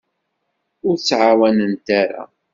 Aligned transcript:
Ur 0.87 0.95
ttɛawanent 0.97 1.87
ara. 2.01 2.23